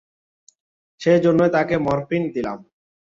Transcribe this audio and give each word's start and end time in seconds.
সেজন্যই 1.01 1.51
তাকে 1.51 1.75
মরফিন 1.77 2.23
দিলাম। 2.35 2.57